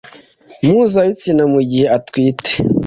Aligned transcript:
mpuzabitsina 0.65 1.43
mu 1.53 1.61
gihe 1.69 1.85
atwite 1.97 2.51